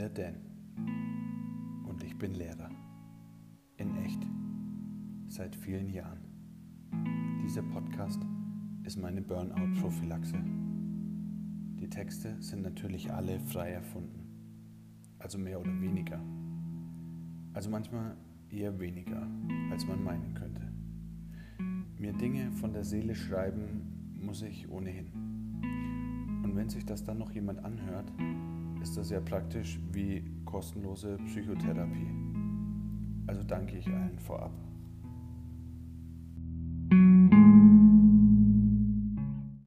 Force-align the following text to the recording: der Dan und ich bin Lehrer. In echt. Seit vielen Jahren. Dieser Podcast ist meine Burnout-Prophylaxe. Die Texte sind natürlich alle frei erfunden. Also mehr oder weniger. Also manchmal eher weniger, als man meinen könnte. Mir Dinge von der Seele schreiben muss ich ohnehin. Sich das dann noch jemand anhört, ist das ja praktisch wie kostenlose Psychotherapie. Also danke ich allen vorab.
der 0.00 0.08
Dan 0.08 0.34
und 1.86 2.02
ich 2.02 2.16
bin 2.16 2.34
Lehrer. 2.34 2.70
In 3.76 3.96
echt. 3.96 4.26
Seit 5.28 5.54
vielen 5.54 5.90
Jahren. 5.90 6.20
Dieser 7.42 7.62
Podcast 7.62 8.20
ist 8.84 8.96
meine 8.96 9.20
Burnout-Prophylaxe. 9.20 10.42
Die 11.78 11.90
Texte 11.90 12.34
sind 12.40 12.62
natürlich 12.62 13.12
alle 13.12 13.38
frei 13.40 13.72
erfunden. 13.72 14.24
Also 15.18 15.36
mehr 15.36 15.60
oder 15.60 15.78
weniger. 15.82 16.20
Also 17.52 17.68
manchmal 17.68 18.16
eher 18.48 18.80
weniger, 18.80 19.26
als 19.70 19.86
man 19.86 20.02
meinen 20.02 20.32
könnte. 20.32 20.72
Mir 21.98 22.14
Dinge 22.14 22.52
von 22.52 22.72
der 22.72 22.84
Seele 22.84 23.14
schreiben 23.14 24.14
muss 24.18 24.40
ich 24.40 24.66
ohnehin. 24.70 25.12
Sich 26.70 26.86
das 26.86 27.02
dann 27.02 27.18
noch 27.18 27.32
jemand 27.32 27.64
anhört, 27.64 28.12
ist 28.80 28.96
das 28.96 29.10
ja 29.10 29.18
praktisch 29.20 29.80
wie 29.90 30.22
kostenlose 30.44 31.18
Psychotherapie. 31.26 32.06
Also 33.26 33.42
danke 33.42 33.76
ich 33.76 33.88
allen 33.88 34.20
vorab. 34.20 34.52